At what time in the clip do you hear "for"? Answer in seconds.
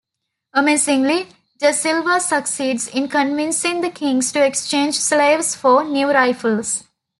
5.53-5.83